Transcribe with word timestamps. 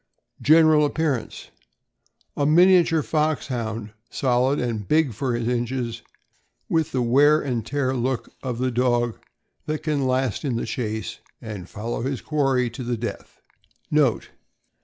General 0.41 0.83
appearance.— 0.83 1.51
A 2.35 2.43
miniature 2.47 3.03
Foxhound, 3.03 3.91
solid 4.09 4.57
and 4.59 4.87
big 4.87 5.13
for 5.13 5.35
his 5.35 5.47
inches, 5.47 6.01
with 6.67 6.91
the 6.91 7.03
wear 7.03 7.39
and 7.39 7.63
tear 7.63 7.93
look 7.95 8.29
of 8.41 8.57
the 8.57 8.71
dog 8.71 9.19
that 9.67 9.83
can 9.83 10.07
last 10.07 10.43
in 10.43 10.55
the 10.55 10.65
chase 10.65 11.19
and 11.39 11.69
follow 11.69 12.01
his 12.01 12.19
quarry 12.19 12.67
to 12.71 12.83
the 12.83 12.97
death. 12.97 13.41
NOTE. 13.91 14.29